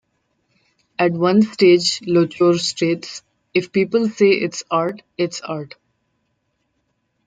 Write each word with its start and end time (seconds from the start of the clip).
At 0.97 1.11
one 1.11 1.43
stage 1.43 1.99
Lochore 2.07 2.57
states, 2.59 3.21
"if 3.53 3.71
people 3.71 4.09
say 4.09 4.29
it's 4.31 4.63
art, 4.71 5.03
it's 5.15 5.41
art". 5.41 5.75